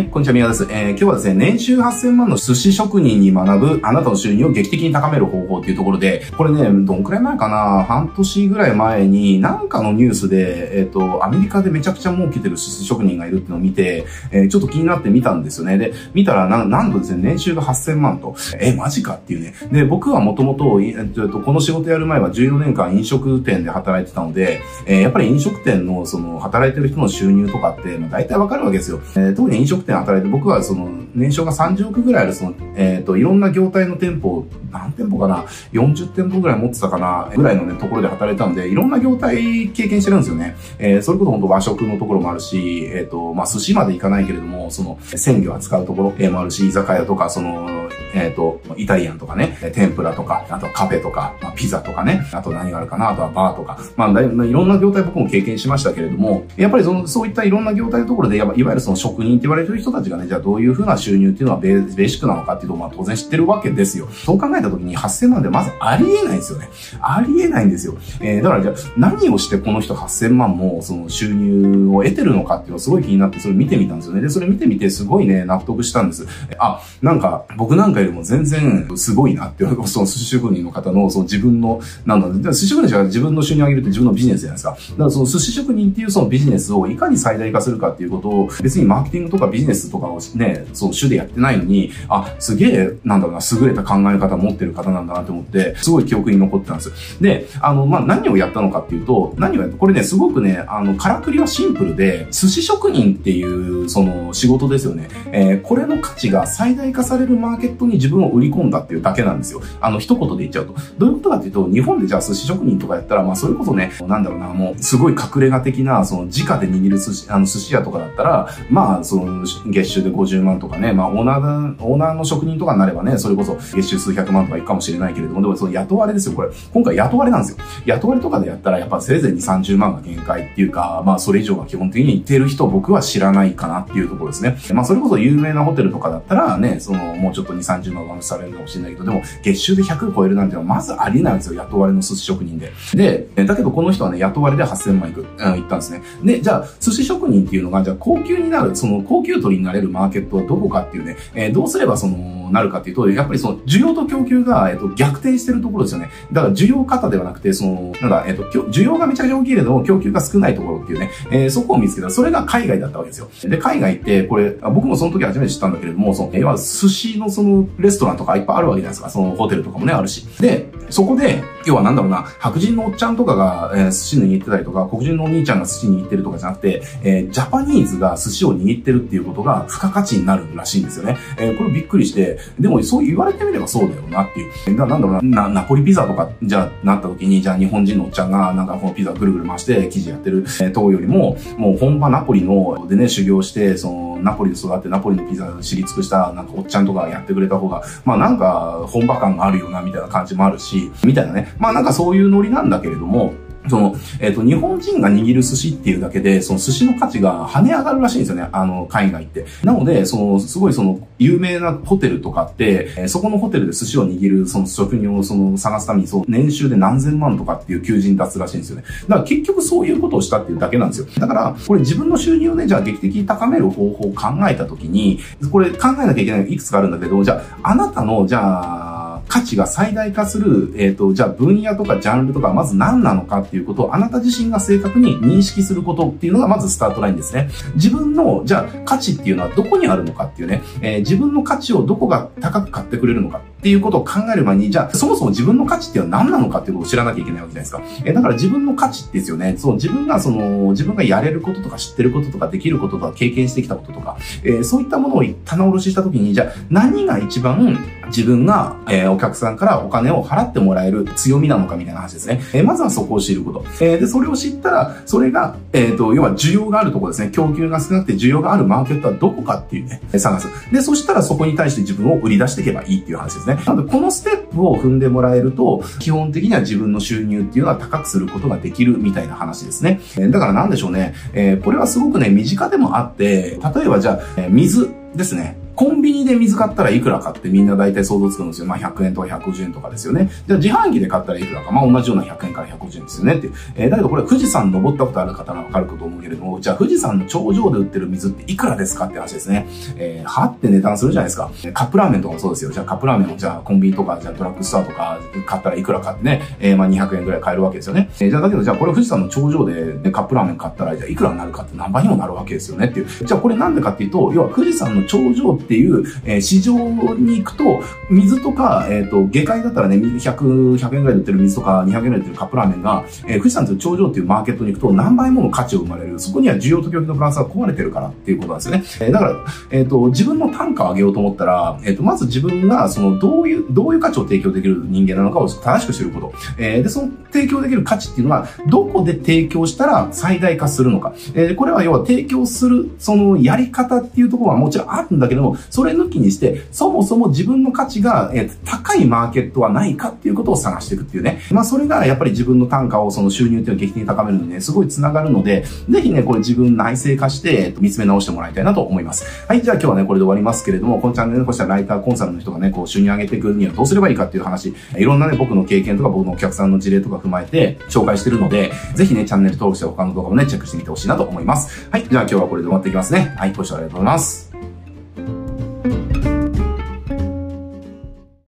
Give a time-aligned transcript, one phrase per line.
[0.00, 0.66] はい、こんにちは、宮です。
[0.70, 7.84] えー、今日はですね、年収8000万の寿司職人に学ぶ、あなたの収入を劇的に高める方法っていうところで、これね、どんくらい前かな？
[7.84, 15.76] 半年ぐらい前に、なんかのニュースで、えっ、ー、と、アメリカでめちゃくちゃ儲けてる寿司職人がいるっていうのを見て、えー、ちょっと気になって見たんですよね。
[15.76, 19.52] で、見たら、な、なんとですね、年収が8000万と、え、マジかっていうね。
[19.70, 28.98] で、僕はもともと、えっと、この仕事やる前は14年間飲食店で働いてたので、えー、やっぱり飲食店の、その、働いてる人の収入とかって、まあ、大体わかるわけですよ。
[29.14, 40.56] えー、特に飲食店働いて、僕はその、年商が30億ぐらいある、その、えっ、ー、と、いろんな業態の店舗、何店舗かな ?40 店舗ぐらい持ってたかなぐらいのね、ところで働いたんで、いろんな業態経験してるんですよね。
[40.78, 64.08] えー、それこそ本当和食のところもあるし、えっ、ー、と、まあ、寿司まで行かないけれども、その、鮮魚扱うところ、えー、もあるし、居酒屋とか、その、えっ、ー、と、イタリアンとかね、天ぷらとか、あとカフェとか、まあ、ピザとかね、あと何があるかな、あとはバーとか、まあ、いろんな業態僕も経験しましたけれども、やっぱりその、そういったいろんな業態のところで、いわゆるその職人って言われてる人たちがね、じゃあどういうふうな収入っていうのはベーシックなのかっていうと、まあ当然知ってるわけですよ。
[64.08, 66.68] そう考えた時に8000万でまずありえないんですよね。
[67.00, 67.94] ありえないんですよ。
[68.20, 74.20] えー、だからじゃあ何をしてこの人8000万もその収入を得てるのかっていうのがすごい気になってそれ見てみたんですよね。
[74.20, 76.26] で、それ見てみてすごいね、納得したんです。
[76.58, 84.70] あ、なんか僕なんかよりも全然すごいなっていう、その寿司職人の方のその自分の、なんだ、寿司職人が自分の収入を上げるって自分のビジネスじゃないですか。
[84.70, 97.22] だからその寿司職人っていうそのビジネスをいかに最大化するかっていうことを別にマーケティングとかビジネスとかをね、その主でやってないのに、あ、すげえ、なんだろうな、優れた考え方を持ってる方なんだなと思って、すごい記憶に残ってたんです。
[97.22, 105.08] で、あの、まあ、何をやったのかっていうと、何をやったこれね、すごくね、あの、からくりはシンプルで、寿司職人っていう、その、仕事ですよね。
[105.32, 109.62] えー、これの価値が最大化されるマーケットに自分を売り込んだっていうだけなんですよ。
[109.80, 110.74] あの、一言で言っちゃうと。
[110.98, 126.48] どういうことかっていうと、日本でじゃあ寿司職人とかやったら、まあ、それこそね、なんだろうな、もう、すごい隠れ家的な、その、直で握る寿司、あの、寿司屋とかだったら、まあ、その、月収で50万とかね、まあ、オーナー、オーナーの職人とかになればね、それこそ月収数百万とかいくかもしれないけれども、でもその雇われですよ、これ。
[126.72, 127.58] 今回雇われなんですよ。
[127.86, 134.56] 雇われとかでやったら、やっぱせいぜい2、30万が限界っていうか、まあ、それ以上が基本的に言ってる人僕は知らないかなっていうところですね。
[134.72, 142.72] まあ、それこそ有名なホテルとかだったらね、その、もうちょっと2、30万がされるかもしれないけど、でも、月収で100超えるなんてのはまずありなんですよ、雇われの寿司職人で。
[142.94, 146.02] で、だけどこの人はね、雇われで8000万いく、うん、言ったんですね。
[146.22, 156.10] で、じゃあ、寿司職人っていうのが、じゃあ高級になる、その高級取りになれるマーケットはどこかっていうね、えー、どうすればその、なるかっていうと、やっぱりその需要と供給が、えっと、逆転してるところですよね。
[156.32, 162.10] だから需要型ではなくて、その、なんだ、えっと、需要がめちゃくちゃ大きいけど、供給が少ないところっていうね、えー、そこを見つけた。
[162.10, 163.30] それが海外だったわけですよ。
[163.44, 169.10] で、海外って、これ、僕もその時初めて知ったんだけれども、その、いわゆる寿司のその、レストランとかいっぱいあるわけじゃないですか。
[169.10, 170.26] その、ホテルとかもね、あるし。
[170.40, 181.16] で、そこで、要はなんだろうな、白人のおっちゃんとかが、えー、寿司握ってたりとか、黒人のお兄ちゃんが寿司握ってるとかじゃなくて、えー、ジャパニーズが寿司を握ってるっていうことが付加価値になるらしいんですよね。
[181.38, 184.76] えー、これびっくりして、でもそう言われてみればそうだよなっていう。
[184.76, 201.49] ななんだろうな、ナポリピザとか、じゃなった時に、じゃあ日本人のおっちゃんが、なんかこのピザぐるぐる回して生地やってる、えー、とよりも、もう本場ナポリの、でね、修行して、その、ナポリで育ってナポリのピザ知り尽くした、なんかおっちゃんとかやってくれた方が、まあなんか本場感があるよな、みたいな感じもあるし、みたいなね。
[201.58, 203.34] まあなんかそういうノリなんだけれども、
[203.68, 208.48] その、えっ、ー、と、日本人が握る寿司っていうだけで、その寿司の価値が跳ね上がるらしいんですよね。
[208.52, 209.44] あの、海外って。
[209.62, 218.84] なので、その、すごいその、有名なホテルとかって、えー、そこのホテルで寿司を握る、その職人をその、探すために、そう、年収で何千万とかっていう求人立つらしいんですよね。
[219.08, 221.06] だから結局そういうことをしたっていうだけなんですよ。
[221.18, 225.20] だから、これ自分の収入をね、じゃあ劇的に高める方法を考えたときに、
[225.52, 228.99] これ考えなきゃいけないいくつかあるんだけど、じゃあ、あなたの、じゃあ、
[229.30, 237.48] 価値が最大化する、えっ、ー、と、じゃあ分野とかジャンルとかまず何なのかっていうことをあなた自身が正確に認識することっていうのがまずスタートラインですね。
[237.76, 248.08] 自分の、じゃあ価値っていうのはどこにあるのかっていうね、えー、自分の価値をどこが高く買ってくれるのかっていうことを考える前に、じゃあそもそも自分の価値っていうのは何なのかっていうことを知らなきゃいけないわけじゃないですか。
[248.08, 249.54] え、だから自分の価値ですよね。
[249.58, 262.40] そう、自分がその、自分がやれることとか知ってることとかできることとか経験してきたこととか、えー、そういったものを棚卸ししたときに、じゃあ何が一番自分が、えー、お客さんからお金を払ってもらえる強みなのかみたいな話ですね。
[262.52, 263.64] えー、まずはそこを知ること。
[263.80, 267.30] え、で、それを知ったら、それが、えっ、と、要は需要があるところですね。
[267.30, 270.48] 供給が少なくて需要があるマーケットはどこかっていうね、探す。
[270.72, 273.49] で、そしたらそこに対して自分を売り出していけばいいっていう話ですね。
[273.56, 280.00] なので、このステップを踏んでもらえると、基本的には自分の収入っていうのは高くすることができるみたいな話ですね。
[280.30, 281.14] だからなんでしょうね。
[281.32, 285.56] えー、これはすごくね、身近でもあって、例えばじゃあ、えー、水、ですね。
[285.74, 288.66] コンビニで水買ったらいくらかってみんな大体想像つくんですよ。
[288.66, 290.30] まあ100円とか150円とかですよね。
[290.46, 291.70] じゃあ自販機で買ったらいくらか。
[291.70, 293.54] まあ同じような100円から150円ですよねっていう。
[293.76, 299.66] えー、だけどこれ富士山登ったことある方はわかると思うけれども、じゃあ富士山の頂上で売ってる水っていくらですかって話ですね。
[299.96, 301.50] えー、はって値段するじゃないですか。
[301.72, 302.72] カップラーメンとかもそうですよ。
[302.72, 308.10] じゃあカップラーメンをじゃあコンビニとか、じゃあドラッグストアとか買ったらいくらかってね、えー、まあ200円ぐらい買えるわけですよね。
[308.20, 313.06] えー、じゃあだけどじゃあこれ富士山の頂上で、ね、カップラーメン買ったら、じゃあいくらになるかって何倍にもなるわけですよねっていう。
[313.06, 316.74] じゃあこれなんでかっていうと、要は富士山の頂上っていう、えー市場
[317.14, 317.80] に行くと、
[318.10, 326.18] 水とか、えっ、ー、と、下界だったらね、100、100円ぐらいで売ってる水とか、200円ぐらいで売ってるカップラーメンが、えー、富士山という頂上っていうマーケットに行くと、何倍もの価値を生まれる。
[326.18, 328.84] そこには需要と供給のバランスが壊れてるからっていうことなんですよね。
[329.00, 329.36] えー、だから、
[329.70, 336.32] えっ、ー、と、自分の単価を上げようと思ったら、えっ、と、まず自分が、その、どういう、どういう価値を提供できる人間なのかを正しく知ること。
[336.58, 341.14] えで、その提供できる価値っていうのは、どこで提供したら最大化するのか。
[341.34, 351.40] えこれは要は提供する、そのやり方っていうところはもちろんあるんだけども、それ抜きにして、そもそも自分の価値が、えー、高いマーケットはないかっていうことを探していくっていうね。
[351.50, 359.24] まあそれがやっぱり自分の単価をその収入っていうのを劇的に高めるのにね、すごい繋がるので、ぜひね、これ自分内製化して、見つめ直してもらいたいなと思います。
[359.46, 371.88] はい、じゃあ今日はね、これで終わりますけれども、このチャンネルでこうしたライターコンサルの人がね、こう収入上げていくにはどうすればいいかっていう話、いろんなね、僕の経験とか僕のお客さんの事例とか踏まえて紹介してるので、ぜひね、チャンネル登録して他の動画もね、チェックしてみてほしいなと思います。
[371.90, 373.34] はい、じゃあ今日はこれで終わっていきますね。
[373.36, 374.49] はい、ご視聴ありがとうございます。